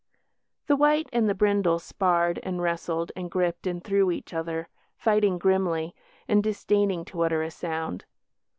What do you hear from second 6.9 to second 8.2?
to utter a sound.